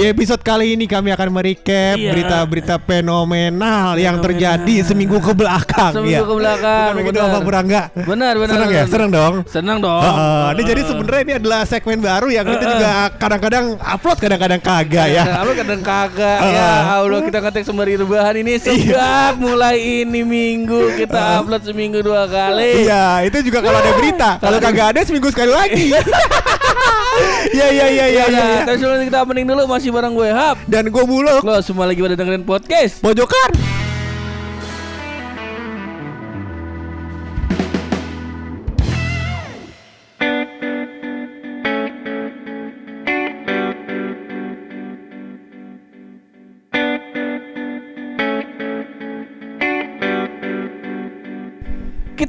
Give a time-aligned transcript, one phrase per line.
[0.00, 2.08] Di episode kali ini kami akan merecap Iya.
[2.08, 5.92] berita-berita fenomenal yang terjadi seminggu ke belakang.
[5.92, 6.24] Seminggu ya.
[6.24, 7.28] ke belakang, Bukan benar.
[7.28, 7.86] apa kurang enggak?
[8.08, 8.88] Benar, benar, Senang ya, benar.
[8.88, 9.34] senang dong.
[9.44, 10.00] Senang dong.
[10.00, 15.06] Heeh, ini jadi sebenarnya ini adalah segmen baru yang kita juga kadang-kadang upload kadang-kadang kagak
[15.12, 15.24] ya.
[15.36, 16.48] Lalu kadang kagak Uh.
[16.48, 18.64] ya Allah kita ngetek sembari rebahan ini Iya.
[18.64, 22.88] sejak mulai ini minggu kita upload seminggu dua kali.
[22.88, 24.30] Iya, itu juga kalau ada berita.
[24.40, 25.92] Kalau kagak ada seminggu sekali lagi.
[27.50, 28.44] Iya, iya, iya, iya, iya.
[28.54, 30.56] Ya, tapi sebelum kita opening dulu masih bareng gue Hap.
[30.68, 33.00] Dan gue buluk Lo semua lagi pada dengerin podcast.
[33.02, 33.89] pojokan.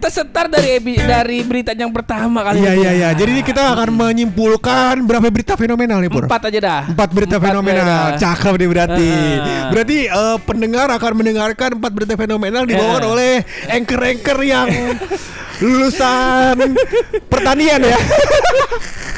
[0.02, 3.10] Kita setar dari dari berita yang pertama kali Iya, iya, iya.
[3.14, 6.26] Jadi ini kita akan menyimpulkan berapa berita fenomenal nih, Pur?
[6.26, 6.82] Empat aja dah.
[6.90, 8.18] Empat berita Empat fenomenal, berita.
[8.18, 9.12] cakep nih berarti.
[9.14, 9.70] Ah.
[9.70, 13.10] Berarti eh, pendengar akan mendengarkan empat berita fenomenal dibawakan Ya.
[13.14, 13.32] oleh
[13.70, 14.68] anchor-anchor yang
[15.62, 16.56] lulusan
[17.30, 17.98] pertanian ya.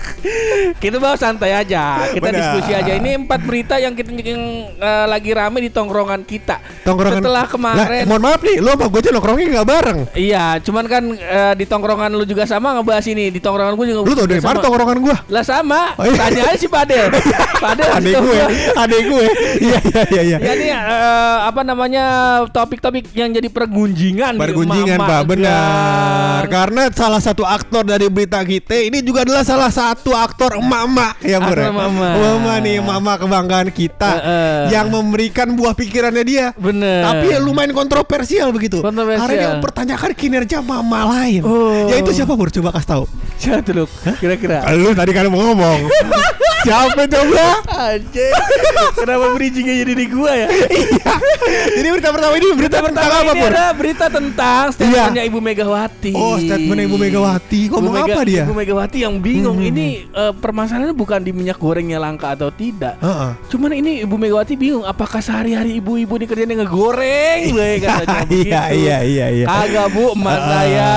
[0.79, 2.39] Kita bawa santai aja, kita Benar.
[2.39, 2.91] diskusi aja.
[2.95, 6.63] Ini empat berita yang kita yang eh, lagi rame di tongkrongan kita.
[6.87, 7.19] Tongkrongan.
[7.19, 8.03] Setelah kemarin.
[8.03, 9.99] Lah, mohon maaf nih, lo sama gue aja nongkrongnya nggak bareng.
[10.15, 13.35] Iya, cuman kan eh, di tongkrongan lu juga sama ngebahas ini.
[13.35, 13.99] Di tongkrongan gue juga.
[14.07, 15.15] Lu tau dari mana tongkrongan gue?
[15.27, 15.81] Lah sama.
[15.99, 16.15] Oh, iya.
[16.15, 17.11] Tanya aja si Padel.
[17.63, 17.91] Padel.
[17.91, 18.41] Adek gue,
[18.79, 19.25] adek gue.
[19.59, 20.37] Iya, iya, iya, iya.
[20.39, 22.05] Ya ini eh, apa namanya
[22.47, 24.39] topik-topik yang jadi pergunjingan.
[24.39, 26.47] Pergunjingan Pak benar.
[26.47, 31.37] Karena salah satu aktor dari berita kita Ini juga adalah salah satu aktor emak-emak Ya
[31.39, 31.69] Bur ya?
[31.69, 32.57] Emak-emak.
[32.59, 34.59] Nih emak-emak kebanggaan kita Heeh.
[34.71, 37.01] Yang memberikan buah pikirannya dia Bener.
[37.03, 39.25] Tapi lumayan kontroversial begitu Kontroversial.
[39.25, 41.89] Karena dia mempertanyakan kinerja mama lain Oh.
[41.89, 42.47] Ya itu siapa Bur?
[42.47, 43.03] Coba kasih tahu
[43.35, 43.89] Siapa tuh?
[44.21, 44.63] Kira-kira.
[44.77, 45.79] Lu tadi kan mau ngomong
[46.63, 47.47] Siapa coba?
[47.67, 48.31] Anjir.
[48.97, 50.47] Kenapa bridgingnya jadi di gua ya?
[50.47, 51.13] Iya
[51.73, 53.51] Jadi berita pertama ini berita, tentang apa ini Bur?
[53.51, 56.11] ada berita tentang statementnya Ibu Megawati.
[56.13, 58.43] Oh statement Ibu Megawati Ibu Ngomong Mega- apa dia?
[58.43, 59.69] Ibu Megawati yang bingung Hmm.
[59.69, 62.95] ini eh, permasalahannya bukan di minyak gorengnya langka atau tidak.
[62.97, 63.31] Heeh.
[63.49, 68.49] Cuman ini Ibu Megawati bingung apakah sehari-hari ibu-ibu ini kerjanya ngegoreng gue katanya begitu.
[68.49, 69.45] Iya iya iya iya.
[69.45, 70.45] Kagak Bu, emak Ah.
[70.45, 70.89] saya,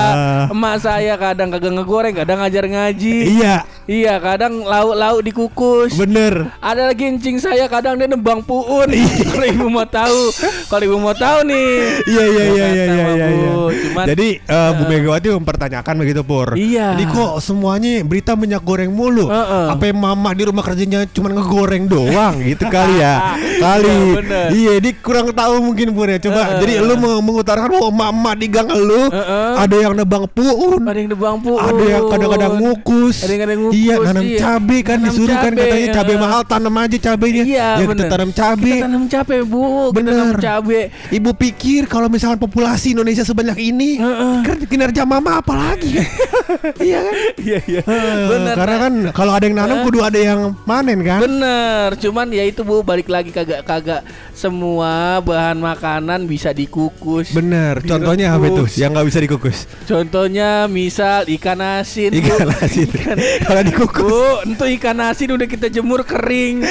[0.47, 3.17] emak saya kadang kagak ngegoreng, kadang ngajar ngaji.
[3.35, 3.55] Iya,
[3.87, 5.95] Iya, kadang lauk-lauk dikukus.
[5.95, 6.51] bener.
[6.59, 8.91] Ada lagi encing saya kadang dia nembang puun.
[8.91, 9.07] Iya.
[9.31, 10.21] Kalau ibu mau tahu,
[10.67, 12.03] kalau ibu mau tahu nih.
[12.03, 13.27] Iya iya iya iya iya iya.
[13.31, 16.59] Bu, Cuman Jadi eh, Bu Megawati mempertanyakan begitu Pur.
[16.59, 16.99] Iya.
[16.99, 19.31] Jadi kok semuanya berita minyak goreng mulu?
[19.31, 19.65] Heeh.
[19.71, 23.39] Apa yang mama di rumah kerjanya cuma ngegoreng doang gitu kali ya?
[23.63, 23.87] Kali.
[24.19, 24.43] Iya.
[24.51, 26.19] Iya, dia kurang tahu mungkin Pur ya.
[26.19, 26.59] Coba Heeh.
[26.59, 29.51] jadi lu mengutarakan bahwa mama di gang lu Heeh.
[29.63, 30.83] ada yang nebang puun.
[30.83, 31.61] ada yang nembang puun.
[31.63, 33.23] Ada yang kadang-kadang ngukus.
[33.23, 34.39] Ada yang kadang ngukus, Iya, nanam iya.
[34.39, 36.21] cabe kan Nanam disuruh kan cabe, katanya cabe heeh.
[36.21, 37.43] mahal tanam aja cabenya.
[37.47, 38.09] Iya, ya kita bener.
[38.13, 38.69] tanam cabe.
[38.69, 39.63] Kita tanam cabe, Bu.
[39.65, 40.13] Kita Bener.
[40.13, 40.79] tanam cabe.
[41.09, 44.35] Ibu pikir kalau misalkan populasi Indonesia sebanyak ini, Heeh.
[44.45, 45.97] kan kinerja mama apa lagi?
[46.87, 47.15] iya kan?
[47.41, 47.81] Iya, iya.
[47.81, 48.53] Eh, Bener.
[48.53, 51.19] Karena kan kalau ada yang nanam kudu ada yang panen kan?
[51.25, 54.05] Bener, cuman ya itu bu balik lagi kagak kagak
[54.37, 57.33] semua bahan makanan bisa dikukus.
[57.33, 57.81] Bener.
[57.81, 58.67] Contohnya apa itu?
[58.67, 58.73] Direbus.
[58.77, 59.57] Yang nggak bisa dikukus?
[59.87, 62.11] Contohnya misal ikan asin.
[62.11, 62.87] Ikan asin.
[63.47, 64.07] Kalau dikukus.
[64.07, 66.63] Bu, itu ikan asin udah kita jemur kering.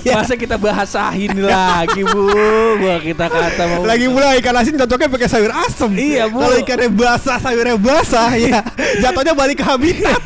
[0.00, 0.16] Iya.
[0.22, 2.32] Masa kita bahasain lagi bu?
[2.80, 3.84] Gua kita kata mau.
[3.84, 5.92] Lagi pula ikan asin cocoknya pakai sayur asem.
[5.92, 6.40] Iya, Bu.
[6.40, 8.64] Kalau ikannya basah, sayurnya basah, ya
[9.02, 10.20] jatuhnya balik ke habitat.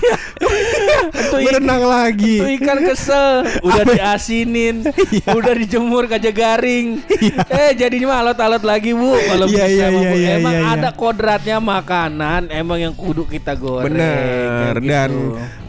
[1.10, 2.38] Itu Berenang lagi.
[2.38, 5.30] Itu ikan kesel, udah diasinin, Iya.
[5.34, 7.02] udah dijemur kagak garing.
[7.50, 9.14] Eh jadinya alot-alot lagi bu.
[9.18, 10.14] Kalau Iya, bisa iya, iya, Bu.
[10.14, 10.74] iya, emang iya, iya.
[10.78, 13.90] ada kodratnya makanan, emang yang kudu kita goreng.
[13.90, 15.10] Bener kayak dan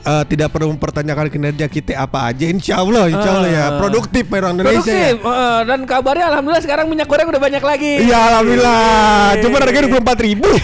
[0.06, 2.46] eh, tidak perlu mempertanyakan kinerja kita apa aja.
[2.46, 3.70] Insya Allah, insya Allah ya Ah.
[3.78, 4.86] produktif orang Indonesia.
[4.86, 5.12] ya.
[5.12, 7.94] Produktif, eh, dan kabarnya alhamdulillah sekarang minyak goreng udah banyak lagi.
[8.02, 8.86] Iya alhamdulillah.
[9.42, 10.50] Cuma harganya dua empat ribu.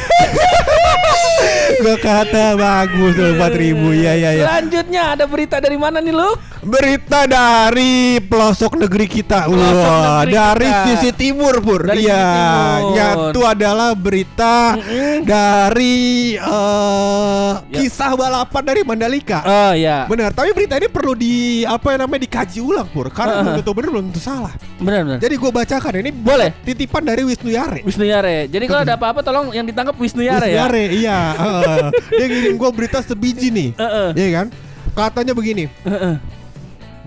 [1.74, 3.90] Gue kata bagus dua empat ribu.
[3.92, 4.46] Iya iya iya.
[4.46, 6.38] Selanjutnya ada berita dari mana nih Luk?
[6.62, 9.50] Berita dari pelosok negeri kita.
[9.50, 10.86] Pelosok Wah, negeri dari kita.
[10.86, 11.82] sisi timur pur.
[11.84, 12.22] Dari Iya.
[12.22, 12.94] timur.
[12.94, 14.78] Nyatu adalah berita
[15.26, 15.98] dari
[16.36, 17.74] eh, Ya.
[17.74, 19.31] kisah balapan dari Mandalika.
[19.40, 20.04] Oh ya.
[20.12, 23.44] Benar, tapi berita ini perlu di apa yang namanya dikaji ulang pur, karena Uh-uh.
[23.48, 24.54] belum tentu benar belum tentu salah.
[24.84, 25.20] Benar benar.
[25.24, 26.50] Jadi gue bacakan ini Boleh.
[26.68, 27.80] titipan dari Wisnu Yare.
[27.88, 28.52] Wisnu Yare.
[28.52, 30.68] Jadi kalau ada apa-apa tolong yang ditangkap Wisnu Yare Wisnu ya.
[30.68, 31.20] Yare, iya.
[31.48, 31.86] heeh.
[32.12, 34.10] Dia ngirim gue berita sebiji nih, Heeh.
[34.20, 34.48] Iya kan?
[34.92, 36.20] Katanya begini, Heeh.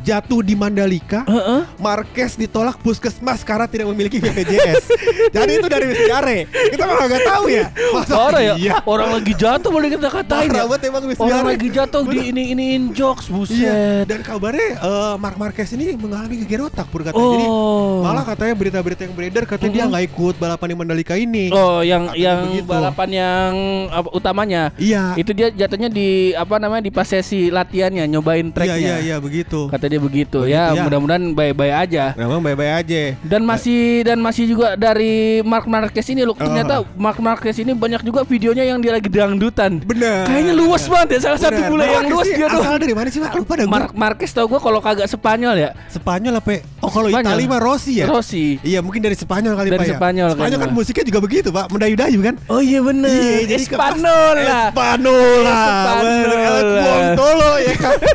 [0.05, 1.25] Jatuh di Mandalika.
[1.25, 1.65] Heeh.
[1.81, 4.85] Marquez ditolak puskesmas karena tidak memiliki BPJS.
[5.37, 6.41] Jadi itu dari sejarah.
[6.47, 7.65] Kita mah nggak tahu ya.
[7.91, 8.55] Masa Parah ya.
[8.55, 8.73] Iya.
[8.85, 10.79] Orang lagi jatuh boleh kita katain Parah ya.
[10.85, 13.35] emang Orang lagi jatuh di ini iniin jokes Iya.
[13.35, 14.05] buset.
[14.05, 17.25] Dan kabarnya eh, Mark Marquez ini mengalami geger otak pur katanya.
[17.25, 18.05] Jadi Oh.
[18.05, 19.91] malah katanya berita-berita yang beredar katanya dia Mhm.
[19.91, 21.49] nggak ikut balapan di Mandalika ini.
[21.49, 22.69] Oh, yang Katanya yang begitu.
[22.69, 23.51] balapan yang
[23.89, 24.63] apa, utamanya.
[24.77, 25.17] Iya.
[25.17, 28.77] Itu dia jatuhnya di apa namanya di pas sesi latihannya nyobain Iya tracknya.
[28.77, 29.71] iya iya begitu.
[29.71, 30.25] Kata dia begitu.
[30.25, 30.83] Begitu, ya, ya.
[30.83, 32.05] mudah-mudahan baik-baik aja.
[32.19, 33.03] Memang baik-baik aja.
[33.23, 36.35] Dan masih dan masih juga dari Mark Marquez ini loh.
[36.35, 39.79] Ternyata Mark Marquez ini banyak juga videonya yang dia lagi dangdutan.
[39.85, 40.27] Bener.
[40.27, 42.63] Kayaknya luas banget ya salah satu bule yang luas dia tuh.
[42.65, 43.33] Asal dari mana sih Pak?
[43.37, 43.67] Lupa dah.
[43.71, 45.71] Mark Marquez tau gue kalau kagak Spanyol ya.
[45.93, 46.65] Spanyol apa?
[46.83, 47.09] Oh kalau.
[47.15, 48.11] Italia mah Rossi ya.
[48.11, 48.59] Rossi.
[48.67, 49.97] Iya mungkin dari Spanyol kali Dari Pak ya.
[50.01, 52.35] Spanyol Spanyol kan musiknya juga begitu Pak, mendayu-dayu kan.
[52.51, 53.11] Oh iya bener.
[53.11, 54.67] Iya, jadi Spanyol lah.
[54.73, 55.67] Spanyol lah.
[55.69, 56.67] Spanyol.
[56.83, 57.99] Buontolo ya kan.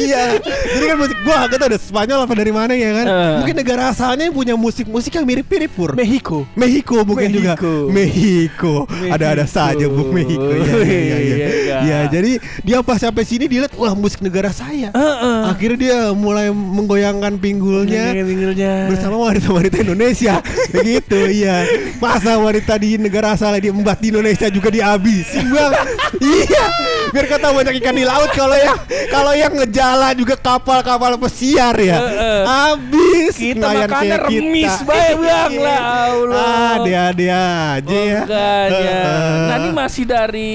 [0.00, 0.40] Iya.
[0.66, 3.06] Jadi kan musik gua gak tau ada Spanyol apa dari mana ya kan.
[3.06, 3.34] Eh.
[3.44, 5.92] Mungkin negara asalnya yang punya musik-musik yang mirip-mirip pur.
[5.92, 6.46] Mexico.
[6.54, 7.72] Mexico mungkin juga Mexico.
[7.90, 8.74] Mexico
[9.08, 9.56] ada-ada Mexico.
[9.60, 11.98] saja Bu Mexico ya, ya, ya, ya.
[12.08, 12.32] Jadi
[12.62, 15.40] dia pas sampai sini dia lihat wah musik negara saya Heeh.
[15.48, 18.92] akhirnya dia mulai menggoyangkan pinggulnya Pinggulnya.
[18.92, 20.38] bersama wanita-wanita Indonesia
[20.74, 21.64] begitu iya
[21.98, 25.72] masa wanita di negara asal di embat di Indonesia juga dihabisin bang
[26.20, 26.64] iya
[27.10, 28.78] biar kata banyak ikan di laut kalau yang
[29.10, 31.98] kalau yang ngejala juga kapal-kapal pesiar ya
[32.44, 34.28] habis Kita makannya kayak kita.
[34.28, 35.60] remis bae bang Iya.
[35.60, 36.40] lah Allah.
[36.40, 37.40] ah dia dia
[37.74, 38.98] aja ya Makanya.
[39.42, 40.52] Nah ini masih dari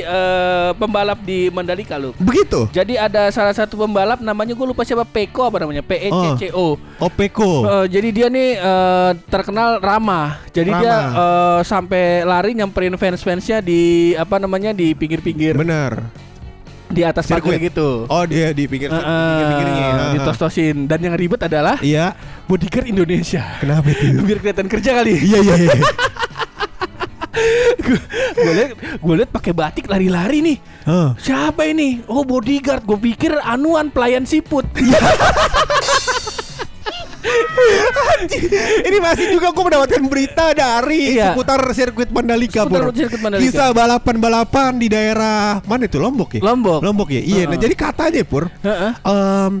[0.00, 2.12] eh, pembalap di Mandalika loh.
[2.16, 6.08] begitu Jadi ada salah satu pembalap namanya gue lupa siapa Peko apa namanya P E
[6.08, 6.76] C C O.
[6.98, 10.42] Opeko Eh, jadi dia nih eh, terkenal ramah.
[10.50, 11.14] Jadi dia Ramah.
[11.14, 13.82] eh, sampai lari nyamperin fans-fansnya di
[14.14, 16.25] apa namanya di pinggir-pinggir benar
[16.88, 17.66] di atas pagar Sirkuit.
[17.66, 18.04] gitu.
[18.04, 23.42] oh dia di pinggir Eh, pinggir-pinggirnya eh, ditos-tosin dan yang ribet adalah iya bodyguard Indonesia.
[23.58, 25.14] kenapa itu Biar kelihatan kerja kali.
[25.18, 25.74] iya iya iya
[28.36, 30.56] gue liat gue liat pakai batik lari-lari nih.
[30.82, 31.12] Hah.
[31.16, 32.00] Siapa ini?
[32.06, 32.82] Oh bodyguard.
[32.82, 34.64] Gue pikir anuan pelayan siput.
[38.82, 41.32] Ini masih juga gue mendapatkan berita dari Iya.
[41.32, 42.92] seputar sirkuit Mandalika, Seputar Bro.
[42.94, 43.44] sirkuit Mandalika.
[43.50, 46.40] Kisah balapan-balapan di daerah mana itu Lombok ya?
[46.42, 46.80] Lombok.
[46.82, 47.20] Lombok ya.
[47.20, 47.42] Iya.
[47.46, 47.62] Nah Heeh.
[47.62, 48.92] jadi katanya Pur, Heeh.
[49.02, 49.52] em,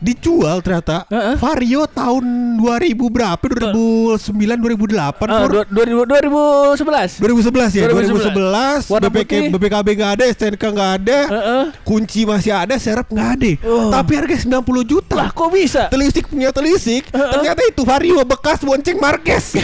[0.00, 1.36] dijual ternyata Heeh.
[1.36, 2.24] Vario tahun
[2.56, 3.40] 2000 berapa?
[3.40, 4.16] 2009
[4.58, 5.50] 2008 Ah, Pur.
[5.54, 7.20] dua- 2000 2011.
[7.20, 8.32] 2011 ya, 2011.
[8.32, 9.32] 2011, Warna BPK.
[9.50, 11.62] BPKB nggak ada, STNK nggak ada, Heeh.
[11.82, 13.88] kunci masih ada, serep nggak ada, Oh.
[13.88, 15.14] tapi harga 90 juta.
[15.14, 15.86] Lah kok bisa?
[15.88, 17.30] telisik punya telisik Heeh.
[17.30, 19.52] ternyata itu Vario bekas bonceng Marquez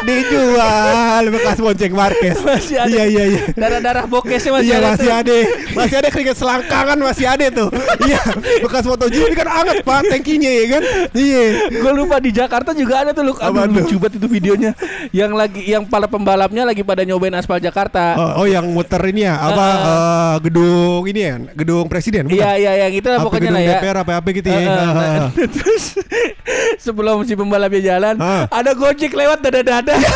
[0.00, 2.88] dijual bekas bonceng Marquez Masih ada.
[2.88, 4.88] iya iya iya Darah-darah bokesnya masih Iya ada.
[4.90, 5.18] masih tuh.
[5.18, 5.36] ada,
[5.74, 7.68] masih ada keringet selangkangan masih ada tuh.
[8.00, 8.20] Iya,
[8.60, 10.82] bekas foto ini kan anget pak tankinya ya kan.
[11.12, 11.42] Iya.
[11.70, 14.72] Gue lupa di Jakarta juga ada tuh lu Aduh, lucu banget itu videonya
[15.10, 19.24] Yang lagi Yang para pembalapnya lagi pada nyobain aspal Jakarta Oh, oh, yang muter ini
[19.24, 19.78] ya, apa Heeh.
[19.78, 22.26] eh, gedung ini ya, gedung presiden.
[22.26, 22.36] bukan?
[22.36, 24.58] Iya iya yang itu lah pokoknya lah ya DPR apa apa gitu ya.
[24.58, 24.92] Heeh, Heeh.
[24.94, 25.84] nah, Terus
[26.78, 28.44] Sebelum si pembalapnya jalan Heeh.
[28.48, 29.98] Ada gojek lewat dada-dada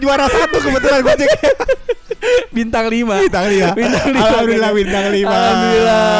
[0.00, 1.30] Juara satu kebetulan Gojek.
[2.48, 3.68] Bintang 5 Bintang lima.
[3.72, 4.24] Bintang lima.
[4.24, 5.30] Alhamdulillah bintang lima.
[5.30, 6.16] Alhamdulillah.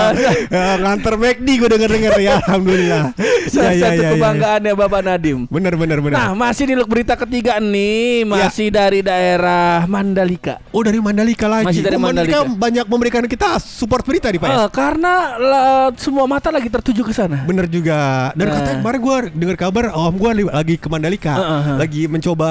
[0.49, 2.33] Ya, nganter McD gue denger denger ya.
[2.41, 3.03] Alhamdulillah.
[3.53, 4.11] Salah Ya, ya, satu ya, ya.
[4.15, 6.15] kebanggaannya Bapak Nadim Bener bener bener.
[6.15, 7.89] Nah masih di berita ketiga nih
[8.21, 8.47] Ya.
[8.47, 11.64] Masih dari daerah Mandalika oh dari Mandalika lagi.
[11.64, 12.45] Masih dari Oh, Mandalika.
[12.45, 14.47] banyak memberikan kita support berita nih Pak.
[14.47, 14.57] ya?
[14.57, 18.31] Eh, Karena la- semua mata lagi tertuju ke sana Bener juga.
[18.33, 18.55] Dan Nah.
[18.55, 21.76] katanya kemarin gue dengar kabar om gue lagi ke Mandalika, Heeh, heeh.
[21.78, 22.49] lagi mencoba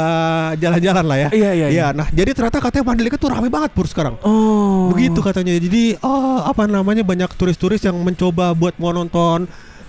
[0.56, 1.30] jalan-jalan lah ya.
[1.32, 1.86] Iya, iya, iya.
[1.92, 4.18] Nah jadi ternyata katanya Mandalika tuh ramai banget pur sekarang.
[4.26, 5.54] Oh Begitu katanya.
[5.58, 9.46] Jadi oh apa namanya banyak turis-turis yang mencoba buat mau nonton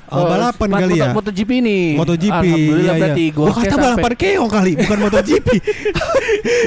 [0.09, 1.13] uh, Oh, balapan kali ya.
[1.13, 2.33] MotoGP nih MotoGP.
[2.33, 3.37] Alhamdulillah iya, berarti iya.
[3.37, 5.49] gua Gua kata balapan keong kali, bukan MotoGP.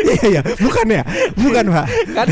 [0.02, 1.04] Iya iya, bukan ya?
[1.38, 1.86] Bukan, Pak.
[2.12, 2.28] kan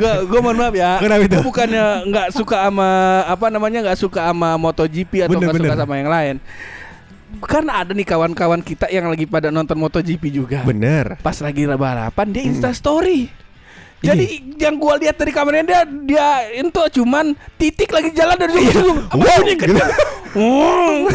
[0.00, 1.38] gua, gua mohon maaf ya Kenapa itu?
[1.38, 2.88] Gua bukannya nggak suka sama
[3.28, 6.36] apa namanya nggak suka sama MotoGP atau Bener, nggak suka sama yang lain
[7.42, 11.20] kan ada nih kawan-kawan kita yang lagi pada nonton MotoGP juga Bener.
[11.20, 13.45] pas lagi balapan dia Insta Story Iya.
[14.04, 14.24] Jadi
[14.60, 19.16] yang gua lihat dari kameranya dia dia itu cuman titik lagi jalan dari jauh apa
[19.16, 19.72] Wow, gitu.
[20.36, 21.08] Wow.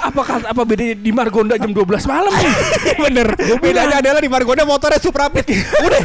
[0.00, 2.54] Apakah apa bedanya di Margonda jam 12 malam nih?
[3.04, 3.28] Bener.
[3.60, 5.44] Bedanya adalah di Margonda motornya Suprapit.
[5.84, 6.02] Udah.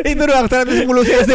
[0.00, 1.30] Itu doang 110 cc.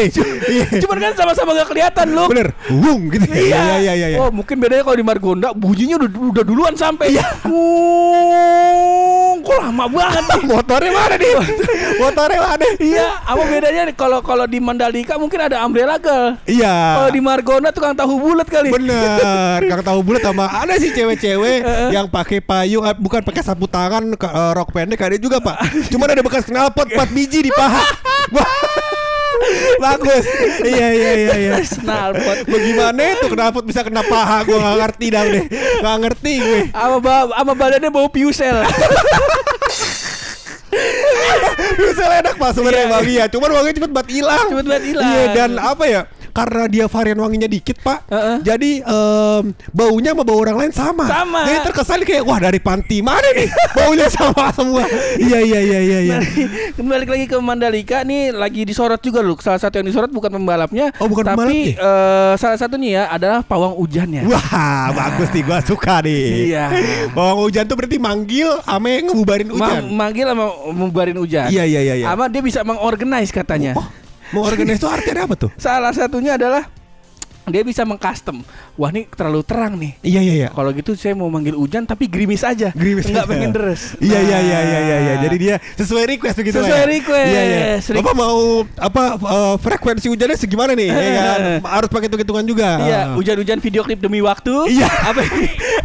[0.50, 0.65] Iya.
[0.81, 2.25] Cuman kan sama-sama gak kelihatan lu.
[2.31, 2.55] Bener.
[2.72, 3.27] Wung gitu.
[3.29, 4.17] Iya iya iya iya.
[4.24, 7.13] Oh, mungkin bedanya kalau di Margonda bunyinya udah, udah duluan sampai.
[7.13, 7.27] Iya.
[9.69, 10.43] Lama banget nih.
[10.57, 11.33] Motornya mana nih?
[12.01, 12.65] Motornya mana?
[12.81, 16.41] Iya, apa bedanya nih kalau kalau di Mandalika mungkin ada umbrella girl.
[16.49, 16.73] Iya.
[16.97, 18.73] Kalau di Margona tukang tahu bulat kali.
[18.73, 21.61] Bener, Kang tahu bulat sama ada sih cewek-cewek
[21.93, 25.61] yang pakai payung eh, bukan pakai sapu tangan eh, rok pendek ada juga pak.
[25.93, 27.85] Cuman ada bekas knalpot 4 biji di paha.
[28.33, 28.49] Wah,
[29.79, 30.25] Bagus.
[30.65, 31.51] Iya iya iya iya.
[31.61, 32.38] Knalpot.
[32.49, 34.43] Bagaimana itu knalpot bisa kena paha?
[34.43, 35.45] Gue nggak ngerti dah deh.
[35.79, 36.61] Nggak ngerti gue.
[36.73, 38.65] Sama ba badannya bau piusel.
[41.79, 42.93] Bisa enak pak sebenarnya Iya.
[42.93, 43.25] wangi ya.
[43.27, 44.48] Cuman wanginya cepet banget hilang.
[44.48, 45.05] Cepet banget hilang.
[45.05, 46.01] Iya dan apa ya?
[46.39, 48.38] Karena dia varian wanginya dikit pak, Heeh.
[48.41, 51.03] jadi em, baunya sama bau orang lain sama.
[51.03, 51.41] Sama.
[51.43, 54.88] Jadi terkesan kayak wah dari panti mana nih baunya sama semua.
[55.17, 56.00] iya iya iya iya.
[56.01, 56.17] iya.
[56.72, 59.36] Kembali lagi ke Mandalika nih lagi disorot juga loh.
[59.38, 61.75] Salah satu yang disorot bukan pembalapnya, Oh, bukan tapi pembalapnya?
[61.75, 64.24] eh, salah satunya ya adalah pawang hujannya.
[64.25, 64.48] Wah
[64.91, 66.50] bagus nih, gua suka nih.
[66.50, 66.65] Iya.
[67.12, 69.81] Bawang hujan tuh berarti manggil, ame ngebubarin Ma- hujan.
[69.89, 71.50] manggil sama membarin hujan.
[71.50, 71.96] Iya iya iya.
[71.96, 72.05] iya.
[72.08, 73.74] Sama dia bisa mengorganize katanya.
[73.75, 73.88] Oh,
[74.33, 75.51] mau organize itu artinya apa tuh?
[75.57, 76.67] Salah satunya adalah
[77.49, 78.41] dia bisa mengcustom.
[78.73, 79.93] Wah ini terlalu terang nih.
[80.01, 80.49] Iya iya iya.
[80.49, 82.71] Kalau gitu saya mau manggil hujan tapi gerimis aja.
[82.71, 83.31] Gerimis Enggak aja.
[83.31, 83.81] pengen deres.
[83.97, 85.13] Iya iya iya iya iya iya.
[85.15, 85.21] Nah.
[85.21, 86.87] Jadi dia sesuai request begitu lah Sesuai ya?
[86.87, 87.29] request.
[87.29, 87.63] Iya iya.
[87.95, 88.37] Bapak mau
[88.75, 90.89] apa eh, frekuensi hujannya segimana nih?
[90.89, 91.39] ya kan?
[91.75, 92.69] Harus pakai hitung-hitungan juga.
[92.81, 93.15] Iya, Ah.
[93.15, 94.53] hujan-hujan video klip demi waktu.
[94.69, 94.87] Iya.
[94.87, 95.35] Apa yang,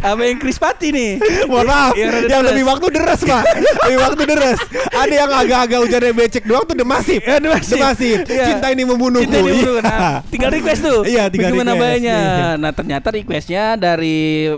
[0.01, 1.11] apa yang Chris Patti nih?
[1.49, 3.43] Mohon maaf, Yang yang lebih waktu deres pak
[3.85, 4.59] Lebih waktu deres
[4.91, 7.75] Ada yang agak-agak hujannya becek doang tuh demasif Ya, demasif.
[7.75, 8.45] Demasif Iya.
[8.51, 9.75] Cinta ini membunuhku Cinta ini membunuh.
[9.79, 9.81] Iya.
[9.81, 10.99] Nah, tinggal request tuh.
[11.03, 11.79] Iya, tinggal request.
[11.79, 12.17] bayarnya?
[12.19, 12.49] Iya.
[12.59, 14.17] Nah, ternyata requestnya dari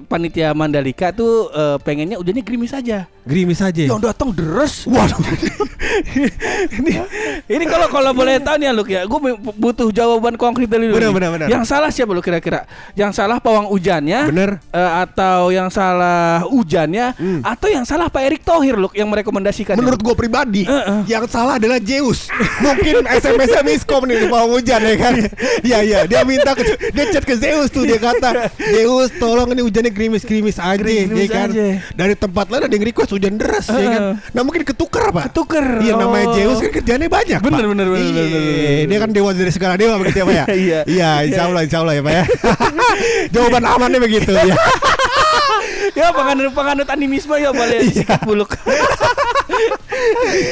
[0.10, 3.06] panitia Mandalika tuh eh, pengennya hujannya gerimis aja.
[3.27, 4.88] Gerimis aja Yang datang deres.
[4.88, 5.20] Waduh
[6.80, 6.96] ini
[7.51, 9.20] ini kalau kalau boleh tahu nih ya Luk ya, gue
[9.60, 10.96] butuh jawaban konkret dari lu.
[10.96, 11.48] Benar, benar, benar.
[11.51, 12.63] Yang salah siapa lu kira-kira?
[12.96, 14.32] Yang salah pawang hujannya?
[14.32, 14.63] Bener.
[14.72, 17.13] Eh, atau yang salah hujannya?
[17.20, 17.42] Hmm.
[17.44, 19.75] Atau yang salah Pak Erick Thohir Luk yang merekomendasikan?
[19.75, 21.04] Menurut gue pribadi Heeh.
[21.10, 22.30] Yang salah adalah Zeus
[22.63, 25.13] Mungkin SMS-nya miskom nih bawah hujan ya kan
[25.68, 29.62] Iya iya Dia minta ke, Dia chat ke Zeus tuh Dia kata Zeus tolong ini
[29.62, 31.65] hujannya gerimis-gerimis aja Gerimis ya kan aja.
[31.91, 34.01] Dari tempat lain ada yang request hujan deras ya kan.
[34.31, 35.65] Nah mungkin ketuker pak Ketuker.
[35.79, 36.34] Iya namanya Oh.
[36.34, 37.69] Zeus kan kerjanya banyak Bener, Pak.
[37.69, 38.86] bener, bener, Iya, bener, bener, bener.
[38.86, 40.79] Dia kan dewa dari segala dewa begitu ya Pak ya Iya.
[40.86, 42.24] Iya insya Allah insya Allah ya Pak ya
[43.34, 44.43] Jawaban amannya begitu ya
[45.98, 48.53] ya penganut penganut animisme ya boleh sikat buluk.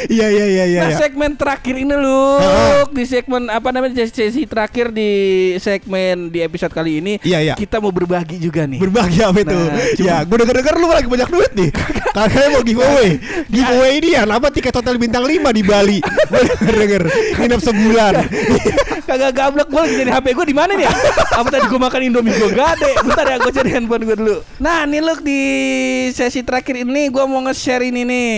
[0.05, 0.97] Iya iya iya iya nah iya.
[0.99, 2.21] segmen terakhir ini lu
[2.93, 5.11] di segmen apa namanya sesi terakhir di
[5.59, 7.55] segmen di episode kali ini Iya, iya.
[7.57, 8.77] kita mau berbagi juga nih.
[8.77, 9.57] Berbagi apa itu?
[9.57, 11.69] Nah, ya, gue denger-denger lu lagi banyak duit nih.
[12.15, 13.09] Kakaknya mau giveaway.
[13.49, 15.99] Giveaway ini ya, apa tiket hotel bintang 5 di Bali.
[16.31, 17.03] Gue denger-denger
[17.41, 18.13] nginep sebulan.
[19.09, 20.89] Kagak gablek gue lagi jadi HP gue di mana nih?
[20.89, 20.91] ya?
[21.37, 22.89] Apa tadi gue makan Indomie gue gade?
[23.05, 24.37] Bentar ya gue cari handphone gue dulu.
[24.57, 25.41] Nah, nih look di
[26.09, 28.37] sesi terakhir ini gue mau nge-share ini nih.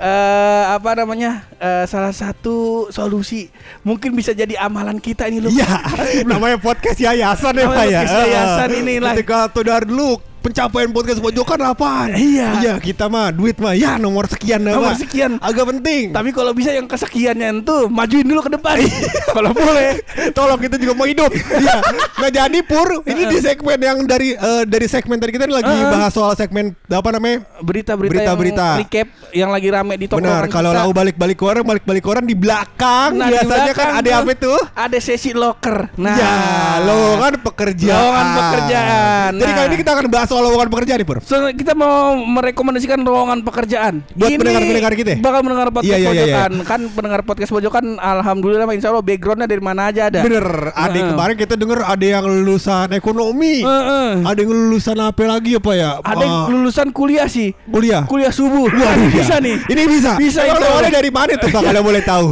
[0.00, 1.44] Eh apa namanya?
[1.60, 3.52] eh, salah satu solusi
[3.84, 5.52] mungkin bisa jadi amalan kita ini loh.
[5.52, 5.68] Iya,
[6.30, 8.00] namanya podcast yayasan ya, Pak ya.
[8.00, 9.12] podcast yayasan ini lah.
[9.12, 12.10] Ketika tuh dulu pencapaian podcast pojokan apa?
[12.10, 12.48] Iya.
[12.60, 15.36] Iya, kita mah duit mah ya nomor sekian dah, Nomor sekian.
[15.38, 16.10] Agak penting.
[16.10, 18.76] Tapi kalau bisa yang kesekiannya itu majuin dulu ke depan.
[19.36, 20.00] kalau boleh.
[20.32, 21.30] Tolong kita juga mau hidup.
[21.30, 21.76] Iya.
[22.16, 22.88] Nggak jadi pur.
[23.04, 25.92] Ini di segmen yang dari eh, dari segmen tadi kita lagi Heeh.
[25.92, 27.44] bahas soal segmen apa namanya?
[27.60, 28.66] Berita-berita Berita-berita.
[28.70, 32.34] yang recap yang lagi rame di toko Benar, kalau lau balik-balik orang, balik-balik orang di
[32.34, 34.58] belakang Nah, di biasanya belakang kan ada apa tuh?
[34.74, 35.92] Ada sesi locker.
[35.94, 36.34] Nah, ya,
[36.82, 37.94] lowongan pekerjaan.
[37.94, 39.30] Lowongan pekerjaan.
[39.36, 39.56] Jadi Nah.
[39.56, 41.18] kali ini kita akan bahas soal lowongan pekerjaan nih, Pur.
[41.26, 45.18] So, kita mau merekomendasikan lowongan pekerjaan Buat pendengar-pendengar kita ya?
[45.18, 49.50] Bakal mendengar podcast Iya, iya, iya, pojokan Kan pendengar podcast pojokan Alhamdulillah Insya Allah backgroundnya
[49.50, 51.10] dari mana aja ada Bener, ada Heeh.
[51.10, 53.66] kemarin kita denger ada yang lulusan ekonomi.
[53.66, 54.10] Heeh.
[54.22, 55.90] Ada yang lulusan apa lagi apa ya?
[55.98, 58.06] Ada yang lulusan kuliah sih kuliah.
[58.06, 59.10] Kuliah subuh Wah, iya.
[59.10, 60.10] bisa nih Ini bisa.
[60.14, 61.62] Bisa, lowongannya dari mana tuh, Pak?
[61.66, 62.26] Kalau boleh tahu.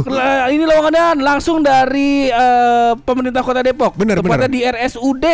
[0.55, 4.55] Ini lowongannya langsung dari eh, pemerintah kota Depok Bener, Tepatnya bener.
[4.55, 5.25] di RSUD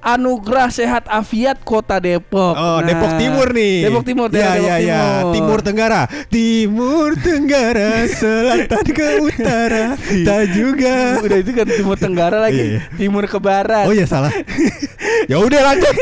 [0.00, 2.13] Anugerah Sehat Afiat Kota Depok
[2.50, 3.76] Oh, Nah, Depok Timur nih.
[3.84, 5.00] Depok Timur Ya, daerah ya, Depok ya.
[5.00, 5.32] Timur.
[5.34, 6.02] Timur Tenggara.
[6.28, 9.84] Timur Tenggara, selatan ke utara.
[10.00, 10.96] Tak juga.
[11.20, 12.80] Udah itu kan Timur Tenggara lagi Iya, iya.
[12.96, 14.32] Timur ke Barat Oh iya salah.
[15.30, 15.94] ya udah lanjut.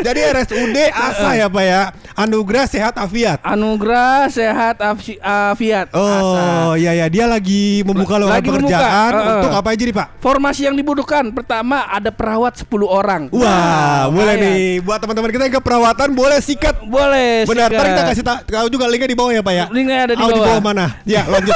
[0.00, 1.82] Jadi RSUD ASA ya Pak ya.
[2.12, 3.40] Anugerah Sehat Afiat.
[3.40, 9.32] Anugerah Sehat Afiat Oh iya ya dia lagi membuka lowongan membuka, pekerjaan heeh.
[9.32, 10.06] untuk apa aja nih Pak?
[10.20, 15.42] Formasi yang dibutuhkan Pertama ada perawat 10 orang Wah, Nah, boleh nih buat teman-teman kita
[15.46, 16.80] yang ke perawatan boleh sikat.
[16.82, 17.76] Boleh Benar, sikat.
[17.76, 19.64] ntar kita kasih ta- tahu juga linknya di bawah ya Pak ya.
[19.68, 20.48] Linknya ada di Oh, di bawah.
[20.50, 20.86] bawah mana?
[21.04, 21.52] Ya lanjut.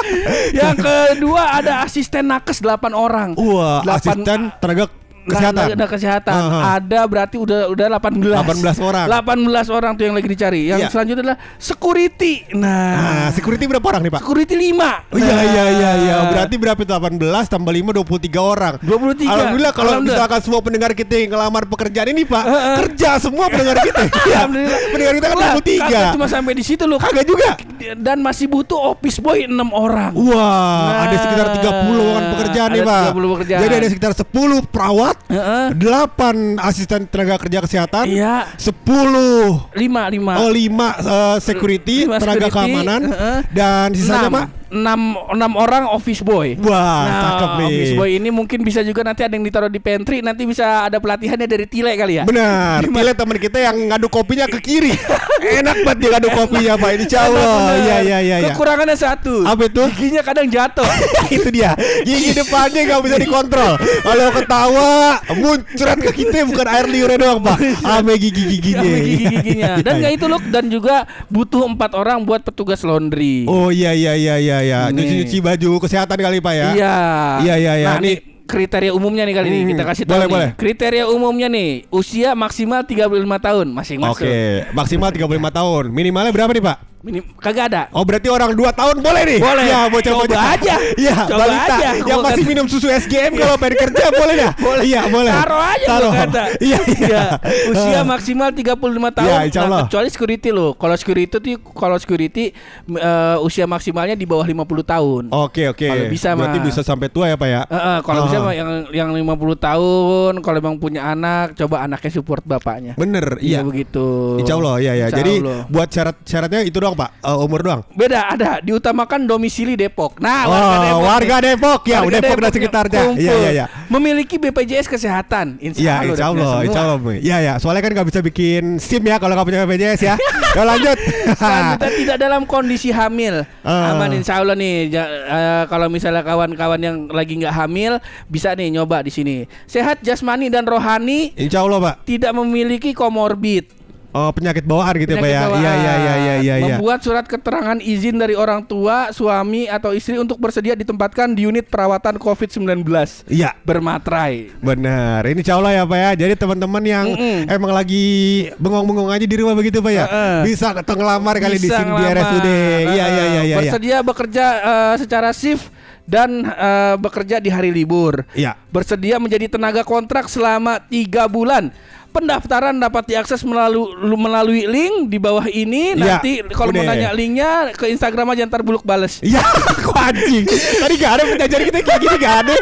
[0.60, 4.84] Yang kedua ada asisten nakes 8 orang Wah, Delapan- asisten tenaga
[5.26, 5.62] kesehatan.
[5.72, 6.34] Ada kesehatan.
[6.34, 6.58] Aha.
[6.76, 8.20] Ada berarti udah udah 18.
[8.20, 9.06] 18 orang.
[9.06, 10.60] 18 orang tuh yang lagi dicari.
[10.66, 10.88] Yang Iya.
[10.88, 12.34] selanjutnya adalah security.
[12.52, 14.20] Nah, Nah, security berapa orang nih, Pak?
[14.20, 14.90] security 5.
[15.08, 16.16] Oh iya iya iya iya.
[16.26, 18.74] Berarti berapa itu 18 tambah 5 23 orang.
[18.78, 19.26] 23.
[19.26, 20.16] Alhamdulillah kalau Alhamdulillah.
[20.20, 22.76] misalkan semua pendengar kita yang ngelamar pekerjaan ini, Pak, Heeh.
[22.80, 24.00] kerja semua pendengar kita.
[24.34, 24.78] Alhamdulillah.
[24.90, 25.80] pendengar kita kan Lah, 23.
[25.80, 26.98] kagak cuma sampai di situ loh.
[26.98, 27.50] Kagak juga.
[27.94, 30.12] Dan masih butuh office boy 6 orang.
[30.16, 33.04] Wah, ada Nah, sekitar 30 kan pekerjaan nih, ada Pak.
[33.12, 33.60] 30 pekerjaan.
[33.60, 34.24] Jadi ada sekitar 10
[34.64, 35.66] perawat, Heeh.
[35.74, 38.48] 8 asisten tenaga kerja kesehatan, Iya.
[38.56, 40.32] 10 Lima, lima.
[40.38, 43.38] Oh lima eh, security Lima tenaga security, keamanan heeh.
[43.50, 46.58] dan sisanya pak enam, enam orang office boy.
[46.60, 47.66] Wah, nah, cakep nih.
[47.70, 50.98] office boy ini mungkin bisa juga nanti ada yang ditaruh di pantry, nanti bisa ada
[50.98, 52.24] pelatihannya dari Tile kali ya.
[52.26, 54.92] Benar, Tile teman kita yang ngadu kopinya ke kiri.
[55.60, 56.90] Enak banget dia ngadu kopinya Pak.
[56.96, 57.76] Insya Allah.
[57.76, 58.36] Iya iya iya.
[58.40, 58.48] iya.
[58.50, 59.44] Kekurangannya satu.
[59.44, 59.84] Apa itu?
[59.92, 60.88] Giginya kadang jatuh.
[61.36, 61.76] itu dia.
[62.02, 63.72] Gigi depannya nggak bisa dikontrol.
[63.76, 64.90] Kalau ketawa
[65.36, 67.58] muncrat ke kita bukan air liurnya doang Pak.
[67.84, 68.82] Ame gigi giginya.
[68.84, 69.70] Sampai gigi-giginya.
[69.86, 70.96] Dan nggak itu loh, dan juga
[71.28, 73.44] butuh empat orang buat petugas laundry.
[73.48, 74.80] Oh iya iya iya iya iya.
[74.88, 74.96] Nih.
[74.96, 76.68] Nyuci-nyuci baju kesehatan kali Pak ya.
[76.72, 76.96] Iya.
[77.40, 77.88] Iya, iya, iya.
[77.88, 78.16] Nah, Nih.
[78.16, 80.32] nih kriteria umumnya nih kali ini Hmm, kita kasih tahu boleh, nih.
[80.32, 80.48] boleh.
[80.56, 83.08] Kriteria umumnya nih, usia maksimal 35
[83.40, 84.20] tahun masing masuk.
[84.20, 84.36] Oke,
[84.72, 85.84] maksimal 35 tahun.
[85.88, 86.78] Minimalnya berapa nih, Pak?
[87.04, 87.82] Minim, kagak ada.
[87.92, 89.38] Oh berarti orang 2 tahun boleh nih?
[89.38, 89.64] Boleh.
[89.66, 90.74] Ya bocah-bocah Coba aja.
[90.96, 91.88] Iya Coba balita aja.
[92.00, 94.50] Yang masih kan- minum susu SGM kalau pengen kerja boleh ya?
[94.56, 94.82] Boleh.
[94.82, 96.12] Iya boleh Taruh aja Taruh.
[96.16, 96.42] kata.
[96.64, 97.24] Iya iya
[97.68, 98.04] Usia Ah.
[98.06, 98.80] maksimal 35
[99.12, 99.28] tahun.
[99.28, 99.76] Ya, insya Allah.
[99.76, 100.72] Nah, kecuali security loh.
[100.72, 102.56] Kalau security tuh kalau security
[102.88, 105.22] eh, usia maksimalnya di bawah 50 tahun.
[105.28, 106.64] Oke oke Kalau bisa Berarti mah.
[106.64, 107.62] bisa sampai tua ya Pak ya?
[107.62, 108.24] Eh, eh, kalau Ah.
[108.24, 112.96] bisa mah yang yang 50 tahun, kalau emang punya anak, coba anaknya support bapaknya.
[112.96, 114.40] Bener Iya iya begitu.
[114.40, 115.60] Insya Allah ya ya Insya Jadi Allah.
[115.68, 120.16] buat syarat-syaratnya itu doang Pak Eh, Umur doang beda ada diutamakan domisili Depok.
[120.18, 123.22] Nah, Oh warga Depok ya Warga Depok dan Depok sekitarnya kumpul.
[123.22, 125.58] Iya iya iya Memiliki BPJS kesehatan.
[125.58, 126.08] Insya Iya Allah.
[126.14, 126.50] insya Allah.
[126.64, 126.98] Insya Allah.
[127.18, 130.14] Iya ya Soalnya kan nggak bisa bikin SIM ya Kalau nggak punya BPJS ya
[130.56, 130.98] Ya lanjut
[131.34, 133.42] Selanjutnya tidak dalam kondisi hamil.
[133.60, 133.90] Ah.
[133.90, 134.88] Aman insya Allah nih.
[134.88, 139.36] Ja- eh, kalau misalnya kawan-kawan yang lagi nggak hamil bisa nih nyoba di sini.
[139.66, 143.66] Sehat jasmani dan rohani, Insya Allah Pak tidak memiliki komorbid.
[144.14, 145.58] Oh penyakit bawaan gitu ya Pak Penyakit ya.
[145.58, 146.76] Iya iya iya iya iya iya.
[146.78, 151.66] Membuat surat keterangan izin dari orang tua, suami atau istri untuk bersedia ditempatkan di unit
[151.66, 152.86] perawatan COVID-19
[153.26, 154.54] Iya bermaterai.
[154.62, 156.10] Benar, ini Allah ya Pak ya.
[156.14, 157.50] Jadi teman-teman yang Mm-mm.
[157.50, 158.06] emang lagi
[158.54, 160.38] bengong-bengong aja di rumah begitu Pak ya, Heeh.
[160.46, 162.04] bisa ketemu ngelamar kali di Bisa sini di.
[162.14, 162.46] RSUD.
[162.46, 163.40] Iya iya iya iya.
[163.42, 163.56] iya.
[163.58, 165.66] Bersedia bekerja eh, secara shift
[166.06, 168.22] dan eh, bekerja di hari libur.
[168.30, 168.54] Iya.
[168.70, 171.74] Bersedia menjadi tenaga kontrak selama tiga bulan.
[172.14, 175.98] Pendaftaran dapat diakses melalui melalui link di bawah ini.
[175.98, 179.18] Iya, Nanti kalau mau nanya linknya ke Instagram aja ntar buluk bales.
[179.18, 179.42] Iya,
[179.86, 180.46] kok anjing.
[180.46, 182.54] Tadi gak ada penjajar kita kayak gini gak ada.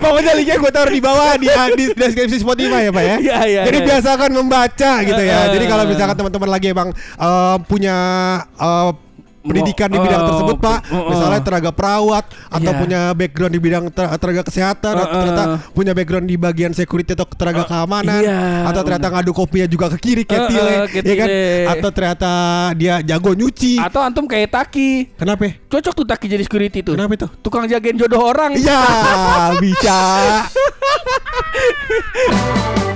[0.00, 3.16] Pokoknya linknya gue taruh di bawah di, di deskripsi Spotify ya Pak ya.
[3.20, 3.88] Iya, iya, Jadi iya.
[3.92, 5.36] biasakan membaca gitu ya.
[5.36, 5.52] Heeh.
[5.52, 7.96] Jadi kalau misalkan teman-teman lagi emang eh, punya
[8.56, 8.90] eh,
[9.42, 11.10] pendidikan oh, di bidang tersebut Pak, oh, oh.
[11.10, 12.80] misalnya tenaga perawat atau iya.
[12.80, 17.26] punya background di bidang tenaga kesehatan, uh, atau ternyata punya background di bagian security atau
[17.26, 19.18] tenaga uh, keamanan, iya, atau ternyata bener.
[19.20, 21.28] ngadu kopinya juga ke kiri ke uh, uh, ke ya kan?
[21.76, 22.30] Atau ternyata
[22.78, 23.82] dia jago nyuci.
[23.82, 25.18] Atau antum kayak Taki.
[25.18, 25.58] Kenapa?
[25.66, 26.94] Cocok tuh Taki jadi security tuh.
[26.94, 27.28] Kenapa itu?
[27.42, 28.54] Tukang jagain jodoh orang.
[28.54, 28.80] Iya,
[29.64, 30.00] bisa.